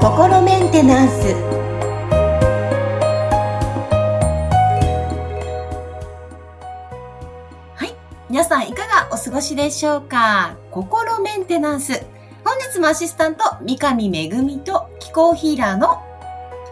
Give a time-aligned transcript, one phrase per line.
[0.00, 1.34] 心メンテナンス。
[7.74, 7.94] はい。
[8.30, 10.56] 皆さんいかがお過ごしでしょうか？
[10.70, 12.02] 心メンテナンス。
[12.42, 14.30] 本日もアシスタント三上恵
[14.64, 16.02] と気候ヒーラーの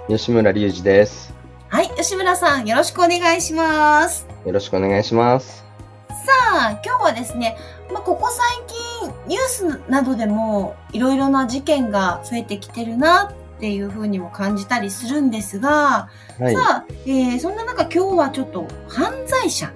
[0.09, 1.35] 吉村隆二です。
[1.69, 1.91] はい。
[1.97, 4.27] 吉村さんよろしくお願いします。
[4.47, 5.63] よろしくお願いします。
[6.09, 6.17] さ
[6.53, 7.57] あ今日はですね、
[7.93, 16.55] まあ、ここ最近ニュースなどでもいろいろな事件が増えてきてるなっていうふうにも感じたりするんですが、はい。
[16.55, 19.73] さあ、えーそんな中今日はちょっと犯罪者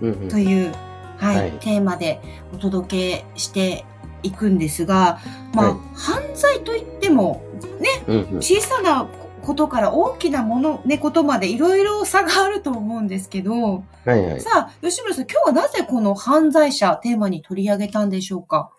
[0.00, 0.28] うんうん。
[0.28, 0.72] という、
[1.16, 1.52] はいはい。
[1.60, 2.20] テーマで
[2.54, 3.84] お届けして
[4.22, 5.18] いくんですが、
[5.54, 5.78] まあ、はい。
[5.94, 7.42] 犯罪といっても
[8.06, 8.36] うんうん。
[8.36, 9.08] 小さな
[9.46, 14.40] ことから大きなもの、ね、ことまでいろいろ差があると思うんですけど、はいはい。
[14.40, 18.72] さあ、吉村さん、今日はなぜこの犯罪者テーマに取り上げたんでしょうか？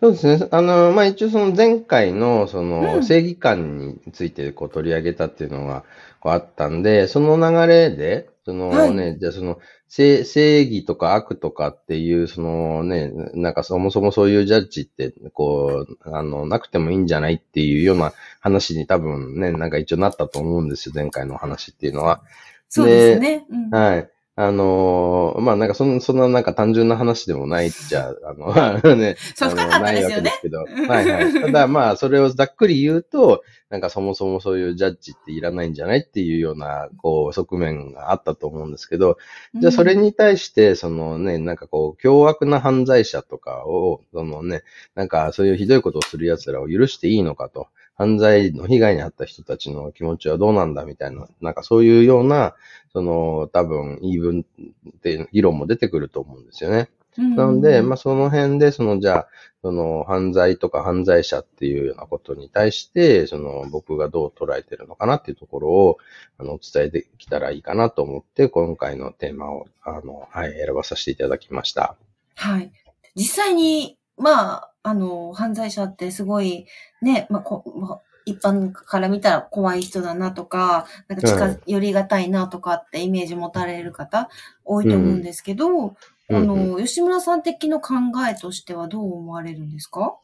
[0.00, 0.48] そうですね。
[0.50, 5.84] あの、まあ、一応その前回のそのうん正義感についてこう取り上げたっていうのが
[6.20, 9.58] こうあったんで、その流れで、そのね、じゃあその
[9.96, 22.22] 正正義とか悪とかっていう、そのね、なんかそもそもそういうジャッジって、こう、あの、なくてもいいんじゃないっていうような話に多分ね、なんか一応なったと思うんですよ、前回の話っていうのは。
[22.68, 23.46] そうですね。
[23.48, 24.10] うんはい。
[24.36, 30.22] あのーまあなんかそんそんななんか単純な話でもないっちゃ、 あの、 ね、そう、深かったですよね。
[30.22, 30.58] ないわけですけど。
[30.58, 31.32] はいはい。
[31.32, 39.18] ただまあそれをざっくり言うと、なんかそもそもそういうジャッジっていらないんじゃないっていうような、こう、側面があったと思うんですけど、
[39.54, 44.62] じゃあそれに対して、そのね、なんかこう、凶悪な犯罪者とかを、そのね、
[44.94, 52.54] なんかそういうひどいことをする奴らを許していいのかと、犯罪の被害に遭った人たちの気持ちはどうなんだみたいな、なんかそういうような、
[52.92, 54.44] その、多分、言い分
[54.88, 56.90] って議論も出てくると思うんですよね。
[57.16, 59.28] うん、なので、まあ、その辺で、その、じゃあ、
[59.62, 65.98] その、犯罪とか犯罪者っていうようなことに対して、その、僕がどう捉えてるのかなっていうところを、
[66.38, 71.96] あの、お伝えできたらいいかなと思って、今回のテーマを、あの、はい、選ばさせていただきました。
[72.34, 72.72] はい。
[73.14, 76.66] 実際に、まあ、あの、犯罪者ってすごい、
[77.02, 84.30] ね、まあ、こまあ一般から見たら怖い人だなとか、なんか近寄りがたいなとかってイメージ持たれる方
[84.64, 85.86] 多いと思うんですけど、うん
[86.30, 87.94] あうんの、吉村さん的の考
[88.30, 90.16] えとしてはどう思われるんですか？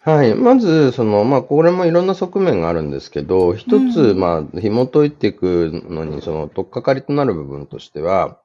[0.00, 0.34] はい。
[0.34, 4.18] まず、その、まあ、これもいろんな側面があるんですけど、一つ、うん。
[4.20, 8.38] まあ、紐解いていくのに、その、とっかかりとなる部分としては、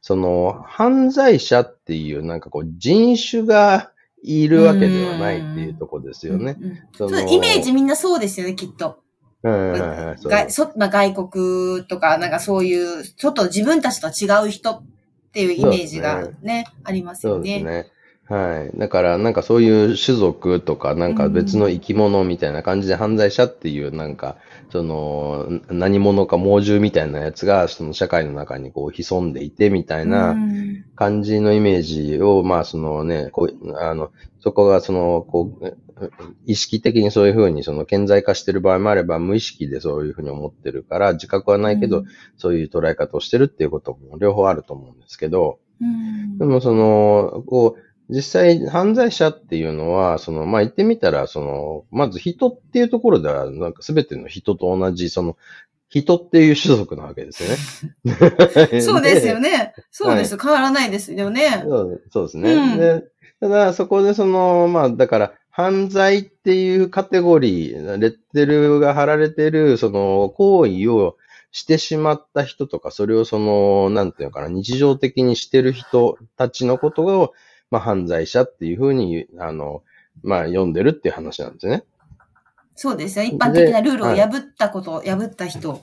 [0.00, 3.92] その、犯罪者っていう、なんかこう、人種が
[4.24, 6.56] いるわけではないっていうところですよね。
[6.96, 8.98] そのイメージみんなそうですよね、きっと。
[9.42, 14.84] う外そまあ、外国とか、なんかそういう、ちょっと自分たちとは違う人っ
[15.32, 17.58] ていうイメージがそうね、ありますよね。
[17.58, 17.93] そうですね。
[18.26, 18.78] はい。
[18.78, 24.36] だから、なんかそういう種族とか、なんか別の生き物みたいな感じで犯罪者っていう、なんか、
[24.70, 30.84] その、何者か猛獣みたいなやつが、その社会の中にこう潜んでいてみたいなうん。
[30.96, 35.76] 感じのイメージを、まあそのね、こう、あの、そこがその、こう、
[36.46, 42.06] 意識的にそういうふうにその顕在化してる場合もあれば、無意識でそういうふうに思ってるから、自覚はないけど、うん。
[42.38, 46.38] そういう捉え方をしてるっていうことも両方あると思うんですけど、うん。
[46.38, 55.36] でもその、こう、実際犯罪者っていうのは、その、まあ、言ってみたら、その、まず人っていうところでは、なんか全ての人と同じ、その、
[55.88, 57.56] 人っていう種族なわけですよね。
[58.82, 59.74] そうですよね。
[59.90, 60.36] そうです。
[60.36, 61.62] 変わらないですよね。
[61.64, 62.52] そうそうですね。
[62.52, 63.04] うんで、
[63.40, 71.16] ただそこでその、まあだから、犯罪っていうカテゴリー、レッテルが貼られてる、その行為を
[71.52, 77.34] してしまった人とか、それをその、なんていうのかな、日常的にしてる人たちのことを、
[77.70, 79.82] まあ犯罪者っていうふうに、あの、
[80.22, 81.84] まあ読んでるっていう話なんですね。
[82.76, 83.24] そうですよ。
[83.24, 85.80] 一般的なルールを破ったこと、破った人。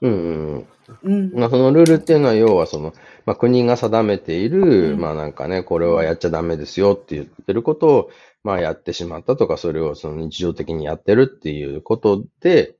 [0.00, 0.66] うんうんうん。
[1.02, 1.38] うん。
[1.38, 2.92] まあ、そのルールっていうのは、要はその、
[3.24, 8.10] まあ、国が定めている、うんまあなんかね、これはやっちゃダメですよって言ってることを、
[8.42, 12.74] まあやってしまったとか、それをその日常的にやってるっていうことで、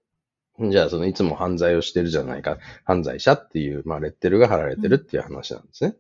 [0.58, 5.90] じゃあそのいつも犯罪をしてるじゃないか、犯罪者っていう、まあレッテルが貼られてるっていう話なんですね。
[5.90, 5.98] うで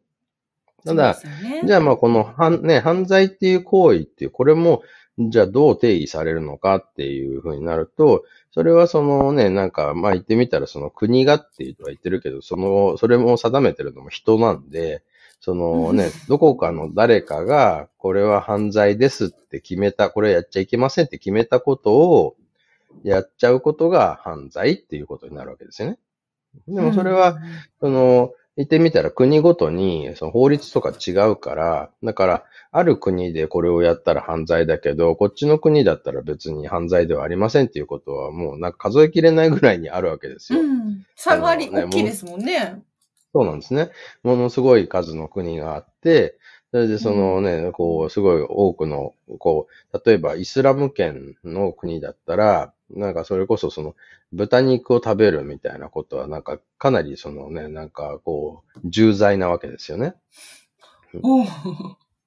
[1.14, 1.62] すよね。
[1.64, 4.82] じゃあまあこの犯,、ね、犯罪っていう行為っていう、これも、
[5.18, 15.02] じゃあどう定義されるのかっていうふうになると、それはそのね、なんか、まあ言ってみたらその国がって言は言ってるけど、その、それも定めてるのも人なんで、
[15.40, 22.36] そのね、 どこかの誰かが、これは犯罪ですって決めた、これやっちゃいけませんって決めたことを、
[23.04, 25.98] やっちゃうことが犯罪っていうことになるわけですよね。
[26.68, 27.38] でもそれは、、
[27.80, 40.60] その、言ってみたら国ごとにその法律とか違うから、だから、ある国でこれをやったら犯罪だけど、こっちの国だったら別に犯罪ではありませんっていうことはもうなんか数えきれないぐらいにあるわけですよ。
[40.60, 41.06] うん。
[41.16, 42.82] 差があり、大きいですもんね。
[43.34, 43.90] そうなんですね。
[44.22, 46.38] ものすごい数の国があって、
[46.70, 53.94] それでそのね、こう、すごい多くの、こう、例えばイスラム圏の国だったら、なんかそれこそその
[54.32, 60.14] 豚肉を食べるみたいなことはなんかかなりそのね、なんかこう、重罪なわけですよね。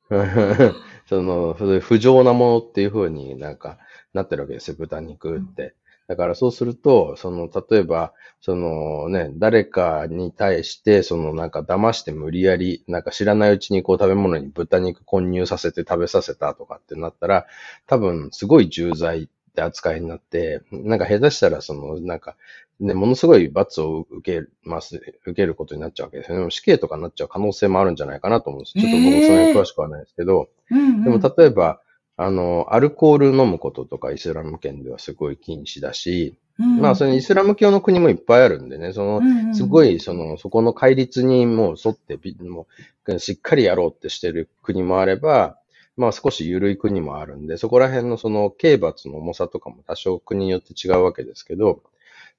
[1.08, 3.80] その、不浄なものっていう風になんか
[4.14, 5.76] なってるわけですよ、豚肉って。
[6.08, 17.48] だからそうすると、その、例えば、そのね、誰かに対して、そのなんか騙して無理やり、なんか知らないうちにこう食べ物に豚肉混入させて食べさせたとかってなったら、
[17.88, 22.36] 多分すごい重罪って扱いになって、なんか下手したらその、なんか、
[22.82, 26.52] ね、ものすごい罰を受けます、受けることになっちゃうわけですよね。
[26.52, 28.74] 死刑とかになっちゃう可能性もあるんじゃないかなと思うんです。
[28.74, 31.80] ちょっと僕それに詳しくはないですけど、うんうんでも例えば、
[32.18, 39.96] あの、アルコール飲むこととかイスラム圏ではすごい禁止だし、うんまあ、それイスラム教の国もいっぱいあるんでね、その、すごい。
[39.96, 42.68] い、その、そこの戒律にもう沿ってび、も
[43.08, 45.58] う、しっかりやろうってしてる国もあれば、
[45.98, 51.82] まあ少し緩い国もあるんで、そこら辺のその刑罰の重さとかも多少国によって違うわけですけど、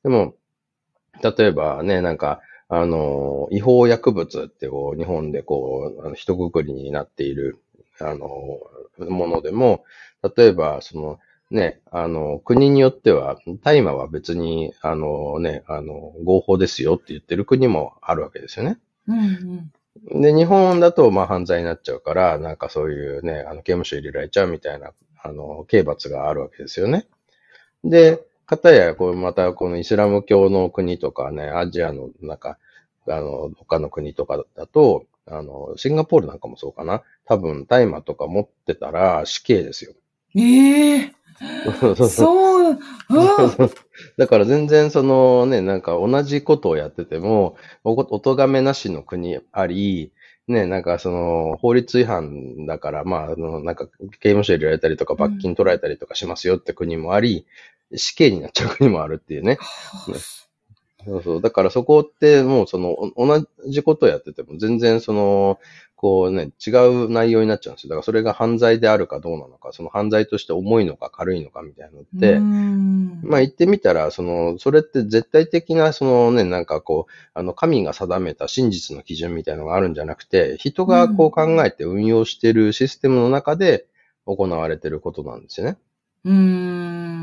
[0.03, 0.35] でも、
[1.23, 7.59] 例えばね、なんか、あの、違法薬物ってこう、日本でこう、あの一括りになっている、
[8.01, 8.29] あの、
[8.99, 9.85] ものでも、
[10.37, 11.19] 例えば、その、
[11.51, 18.79] ね、あの、国によっては、大麻は別に、あのね、あの、合法ですよって言ってる国もあるわけですよね。
[19.07, 19.73] うんうん。
[20.05, 27.07] で、日本だと、まあ、犯罪になっちゃうから、なんかそういうね、あの、刑務所入れられちゃうみたいな、あの、刑罰があるわけですよね。
[27.85, 32.59] で、かたや、こう、また、このイスラム教の国とかね、アジアの、なんか、
[33.09, 37.03] あの、他の国とかだと、あの、シンガポールなんかもそうかな。
[37.27, 39.95] 多分、大麻とか持ってたら死刑ですよ。
[40.37, 41.16] ええそう
[42.09, 42.79] そう
[44.17, 50.13] だから全然そのね、なんか同じことをやってても、おお咎めなしの国あり、
[50.49, 53.87] ね、なんかその法律違反だから、まあ、あの、なんか
[54.21, 57.47] 刑務所入れられたりとか罰金取られたりとかしますよって国もあり、
[57.95, 59.59] 死刑になっちゃう国もあるっていうね。
[61.05, 61.41] そうそう。
[61.41, 65.59] だからそこってもうそのお同じことをやってても全然その、
[65.97, 67.89] こうね、違う内容になっちゃうんですよ。
[67.89, 83.87] だからそれが犯罪であるかどうなのか、その犯罪として重いのか軽いのかみたいなのって、うんまあ言ってみたら、その、それって絶対的な、そのね、なんかこう、あの、神が定めた真実の基準みたいなのがあるんじゃなくて、人がこう考えて運用しているシステムの中で
[84.27, 85.79] 行われていることなんですよね。
[86.27, 87.16] うん。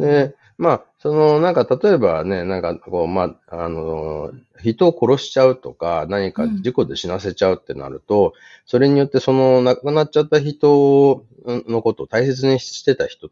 [0.00, 4.32] で、まあ、その、なんか例えばね、なんかこう、まあ、あの、
[4.62, 8.34] 人を殺しちゃうとか、何か事故で死なせちゃうってなると、
[8.66, 13.30] それによってその亡くなっちゃった人のことを大切にしてた人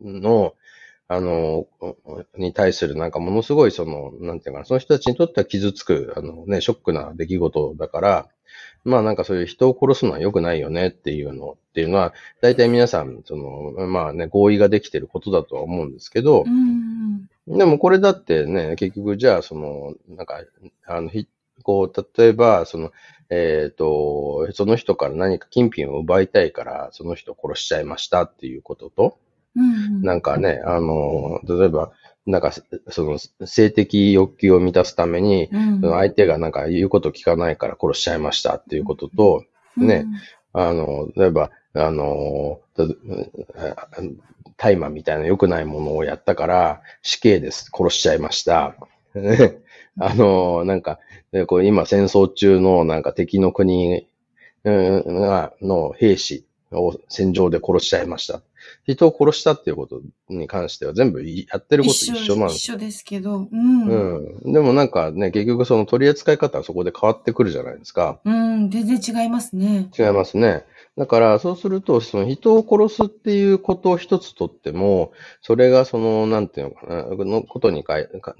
[0.00, 0.54] の、
[1.08, 1.66] あの、
[2.38, 8.28] に対するなんかものすごいその、なんていうかな、その人たちにとっては傷つく、あのね、ショックな出来事だから、
[8.84, 17.28] まあなんかそういう人を殺すのは良くないよねっていうのっていうのは、大体皆さん、その、まあね、合意ができてることだとは思うんですけどう、ん。
[17.46, 20.40] でもこれだってね、結局じゃあその、なんか、
[20.86, 21.28] あの、ひ
[21.62, 22.90] こう、例えば、その、
[23.28, 29.18] えっ、と、その人から何か金品を奪いたいから、その人を殺しちゃいましたっていうことと、
[29.56, 30.02] うん。
[30.02, 31.92] なんかね、あの、例えば、
[32.26, 32.52] なんか、
[32.88, 39.44] その、性的欲求を満たすために、うん、相手がなんか言うこと聞かないから殺しちゃいましたっていうことと、
[39.76, 40.06] ね
[40.52, 42.84] あの、例えば、あの、た
[44.56, 47.70] 大麻みたいな良くないものをやったから死刑です。
[47.74, 48.74] 殺しちゃいました。
[49.98, 50.98] あの、なんか、
[51.32, 54.06] でこう今戦争中のなんか敵の国
[54.64, 58.42] うんがの兵士を戦場で殺しちゃいました。
[58.86, 63.88] 人を殺したっていうことに関しては全部やってること一緒なんです一緒ですけど、うん。
[64.44, 64.52] うん。
[64.52, 68.20] でもなんかね、結局その取り扱い方はそこで変わってくるじゃないですか。
[68.24, 69.90] うん、全然違いますね。
[69.98, 70.64] 違いますね。
[70.96, 77.84] だから、そうすると、その人を殺すっていうことを一つとっても、それがその、なんていうのかな、のことに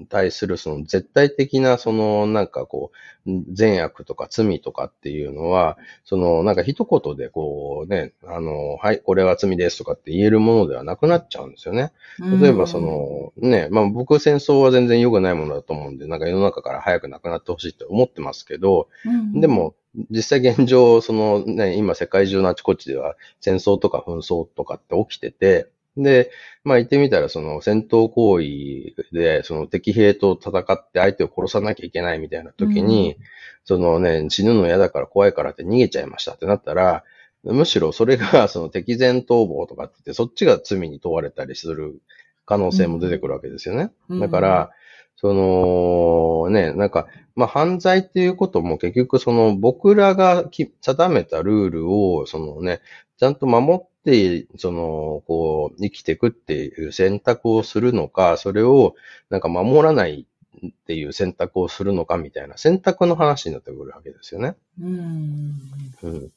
[0.09, 11.91] 対するその絶対的な、その、なんかこう、善悪とか罪とかっていうのは、その、なんか一言でこうね、あの、はい、これは罪ですとかって言えるものではなくなっちゃうんですよね。
[12.41, 19.75] 例えばその、ね、まあ僕戦争は全然良くないものだと思うんで、なんか世の中から早くなくなってほしいって思ってますけど、うん、でも、
[20.09, 25.67] 実際現状、そのね、今世界中のあちこちでは戦争とか紛争とかって起きてて、
[25.97, 26.31] で、
[26.63, 33.23] まあ言ってみたら、その戦闘行為で、その敵兵と戦って相手を殺さなきゃいけないみたいな時に、うん、
[33.65, 37.03] そのね、死ぬの嫌だから怖いからって逃げちゃいましたってなったら、
[37.43, 41.99] むしろそれがその敵前逃亡とかって言って、そっちが罪に問われたりする
[42.45, 43.91] 可能性も出てくるわけですよね。
[44.07, 44.71] うん、だから、
[45.21, 50.45] そのね、なんか、まあ犯罪っていうことも結局その僕らが
[50.81, 52.81] 定めたルールを、そのね、
[53.17, 58.95] ちゃんと守って、その、こう、生きていくっていう選択をするのか、それを
[59.29, 60.25] なんか守らない
[60.67, 64.55] っていう選択をするのかみたいな選択の話になってくるわけですよね。
[64.81, 65.53] うん。
[66.01, 66.31] うん。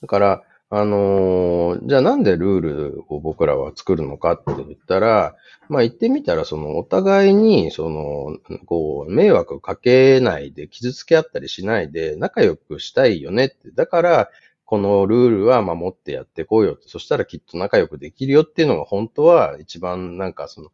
[0.00, 5.34] だから、あのー、じゃあなんでルールを僕らは作るのかって言ったら、
[5.68, 13.72] まあ言ってみたら、そのお互いに、その、こう、迷惑かけないで、傷つけ合ったりしないで、仲良くしたいよねって。
[13.74, 14.30] だから、
[14.64, 16.84] このルールは守ってやってこうよって。
[16.86, 20.70] そしたらきっと仲良くできるよっていうのが本当は一番なんかその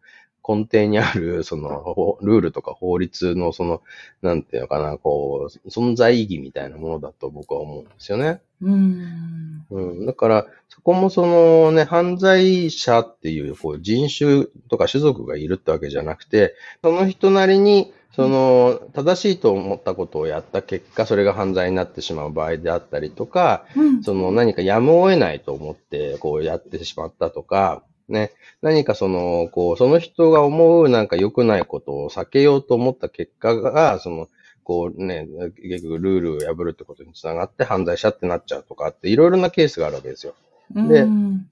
[0.47, 3.83] 根底にある、 その、ルールとか法律の、その、
[4.23, 8.41] なんていうのかな、こう、存在意義みたいなものだと僕は思うんですよね。
[8.63, 9.67] うん。
[9.71, 10.07] うん。
[10.07, 28.33] だから、そこもそのね、犯罪者っていう、こう、人種とか種族がいるってわけじゃなくて、その人なりに、その、正しいと思ったことをやった結果、それが犯罪になってしまう場合であったりとか、うん、その何かやむを得ないと思って、こうやってしまったとか、ね、
[28.63, 34.29] 何かその、こう、その人が思うなんか良くないことを避けようと思った結果が、その、
[34.63, 35.29] こうね、
[35.63, 40.35] 結局ルールを破るってことにつながって犯罪者ってなっちゃうとかっていろいろなケースがあるわけですよ。
[40.75, 41.47] で、うん、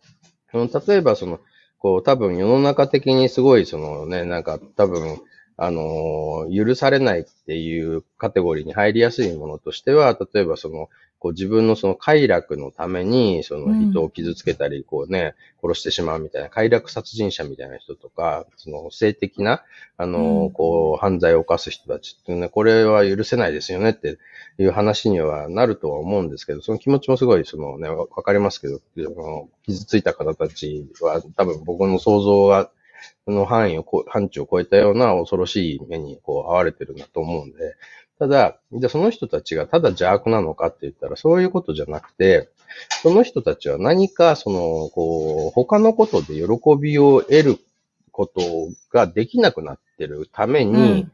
[0.52, 1.40] 例えばその、
[1.78, 5.20] こう多分世の中的にすごいそのね、なんか多分、
[5.56, 10.88] あの、許されないっていうカテゴリーに入りやすいものとしては、例えばその、
[11.24, 19.62] こう自分のその快楽のために、その人を傷つけたり、こうね、殺してしまうみたいな、快楽殺人者みたいな人とか、その性的な、
[19.96, 24.18] あの、こう、犯罪を犯す人たちっていうね、これは許せないですよねって
[24.58, 28.80] いう話にはなるとは思うんですけど、その気持ちもすごい、そのね、わかりますけど、
[29.64, 32.70] 傷ついた方たちは多分僕の想像が、
[33.26, 37.76] の範囲を、範疇を超えたような恐ろしい目にこう、遭われてるんだと思うんで、
[38.18, 42.48] ただ、じゃあその人たちがただ邪悪なのかって言ったらそういうことじゃなくて、
[43.02, 46.42] その人たちは何かその、こう、他のことで喜
[46.80, 47.58] びを得る
[48.14, 48.40] こと
[48.92, 51.08] ができなくなってるために、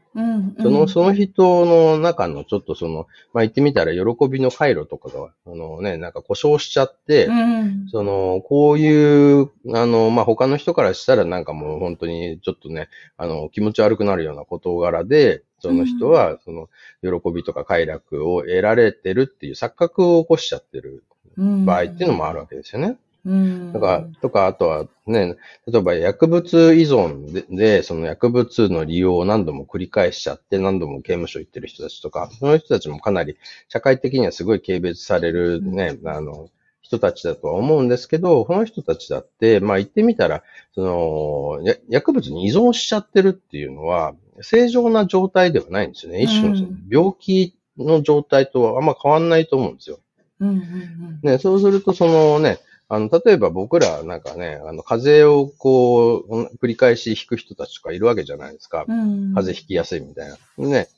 [0.61, 16.69] その、その人の中のちょっとその、まあ、言ってみたら喜びの回路とかが、あのね、なんか故障しちゃって、うん、その、こういう、あの、まあ、他の人からしたらなんかもう本当にちょっとね、あの、気持ち悪くなるような事柄で、その人は、その、
[17.01, 21.03] 喜びとか快楽を得られてるっていう錯覚を起こしちゃってる
[21.35, 22.87] 場合っていうのもあるわけですよね。
[22.89, 22.97] うん。
[23.25, 25.37] だから、とか、あとはね、
[25.67, 33.37] 例えば薬物依存で、でその薬物の利用を何度も繰り返しちゃって、何度も刑務所行ってる人たちとか、その人たちもかなり
[33.69, 36.49] 社会的にはすごい軽蔑されるね、あの、
[36.81, 46.23] 人たちだとは思うんですけど、この人たちだって、まあ言ってみたら、その、薬物に依存しちゃってるっていうのは、正常な状態ではないんですよね。
[46.23, 49.99] 一種のその病気の状態とはあんま変わんないと思うんですよ。
[50.39, 52.57] うんうんうん、ね、そうすると、そのね、
[52.93, 58.83] あの、例えば僕らなんかね、あの、風邪をこう、繰り返し引く人たちとかいるわけじゃないですか。
[58.85, 60.67] うん、風邪ひきやすいみたいな。
[60.67, 60.89] ね。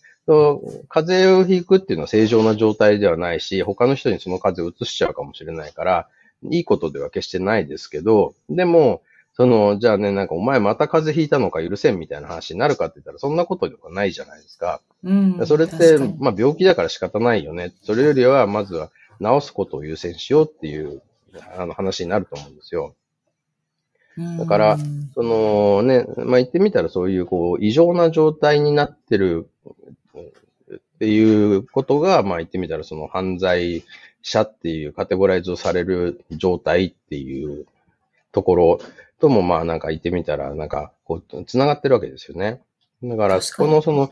[0.90, 6.08] 風邪をひくっていうのは正常な状態ではないし、他の人にその風邪を移しちゃうかもしれないから、
[6.50, 9.04] いいことでは決してないですけど、でも、
[9.36, 14.82] その、じゃあね、なんかお前また風邪ひいたのか許せんみたいな話になるかって言ったら、そんなことではないじゃないですか。
[15.04, 15.46] うん。
[15.46, 17.72] それって、まあ病気だから仕方ないよね。
[17.84, 18.90] それよりは、まずは
[19.22, 21.04] 治すことを優先しようっていう
[21.58, 22.96] あの話になると思うんですよ。
[24.38, 24.78] だから、
[25.16, 29.50] そのね、まあ、言ってみたらそういうこう異常な状態になってる
[30.16, 33.84] っていうことが、まあ言ってみたらその犯罪
[34.22, 37.66] 者っていうカテゴライズをされる状態っていう
[38.32, 38.80] ところ
[39.20, 42.62] ともまあなんか言ってみたらなんかこう繋がってるわけですよね。
[43.04, 44.12] だから、このその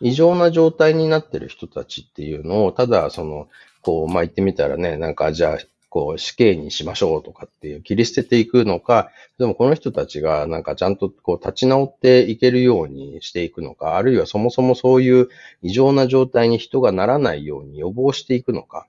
[0.00, 3.48] 異常な状態になってる人たちっていうのを、ただその、
[3.82, 5.58] こう、まあ、言ってみたらね、なんかじゃあ
[5.90, 15.28] こう死刑にしましょうとかっていう切り捨てていくのか、でもこの人たちがなんかちゃんとこう立ち直っていけるようにしていくのか、あるいはそもそもそういう
[15.62, 18.86] 異常な状態に人がならないように予防していくのか。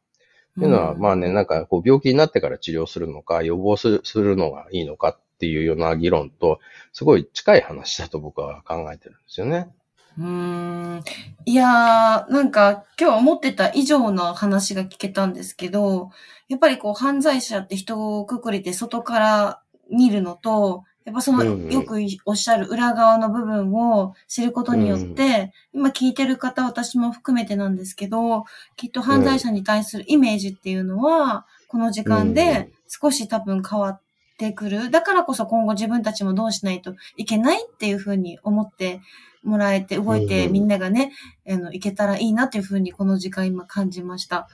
[0.57, 6.59] っていうのは、まあね、なんかこう病気になってから治療するのか、予防するするのがいいのかっていうような議論と、
[6.91, 9.69] すごい近い話だと僕は考えてるんですよね。
[10.17, 11.03] うん。
[11.45, 16.11] いやー、なんか今日思ってた以上の話が聞けたんですけど、
[16.47, 19.61] やっぱりこう犯罪者って人をくくれて外から
[19.91, 34.01] 見るのと、やっぱその、うんよくおっしゃる裏側の部分を知ることによって、今聞いてる方、私も含めてなんですけど、きっと犯罪者に対するイメージっていうのは、この時間で少し多分変わっ
[34.39, 34.89] てくる。
[34.89, 39.01] だからこそ今後自分たちもどうしないといけないっていうふうに思って
[39.43, 41.11] もらえて、動いてうんみんながね、
[41.47, 44.47] あの、いけたらいいなっていうふうにこの時間今感じました。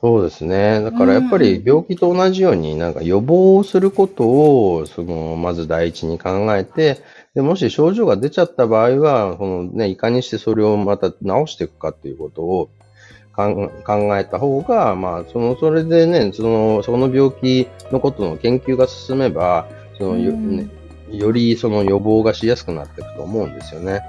[0.00, 0.82] そうですね。
[0.82, 7.02] だからやっぱり病気と同じように、なんか予防をすることを、その、まず第一に考えて、
[7.34, 12.70] で、もし症状が出ちゃった場合は、そのね、いかにしてそれをまた治していくかっていうことを
[13.36, 13.70] 考
[14.16, 19.66] えた方が、まあ、その、それでね、その、その病気のことの研究が進めば、
[19.98, 20.32] その、よ
[21.10, 24.00] よりその予防がしやすくなっていくと思うんですよね。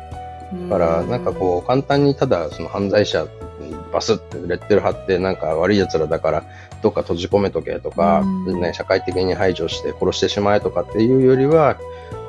[0.70, 3.24] だから、なんかこう、簡単にただ、その犯罪者
[3.60, 6.44] にバスってレッテル貼って、なんか悪い奴らだから、
[6.82, 11.78] どっか閉じ込めとけとか、うんね、社会的に排除して殺してしまえとかっていうよりは、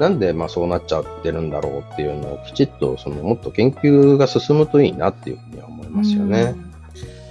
[0.00, 6.54] なんでまあそうなっちゃってるんだろうっていうのをきちっと、そのもっと研究が進むといいなっていうふうには思いますよね。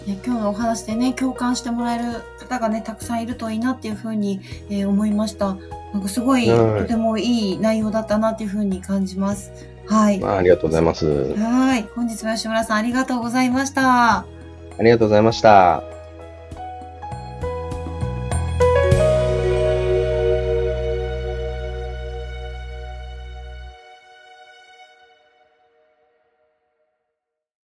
[0.06, 5.58] うんね今日のお話でね、共感してもらえる方がね、たくさんいるといいなっていうふうに、えー思いました。
[5.94, 9.52] なんかすごい、はいとてもいい内容だったなっていうふうに感じます。
[9.88, 10.20] はい。
[10.20, 11.06] まあ、ありがとうございます。
[11.36, 11.88] はい。
[11.96, 14.18] 本日は吉村さんありがとうございました。
[14.18, 14.26] あ
[14.80, 15.95] りがとうございました。